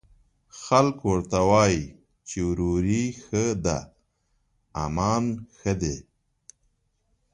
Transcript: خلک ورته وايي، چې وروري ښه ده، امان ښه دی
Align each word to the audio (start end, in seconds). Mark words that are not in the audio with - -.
خلک 0.63 0.97
ورته 1.09 1.39
وايي، 1.49 1.85
چې 2.27 2.37
وروري 2.49 3.03
ښه 3.23 3.45
ده، 3.65 3.79
امان 4.83 5.25
ښه 5.55 5.73
دی 5.81 5.97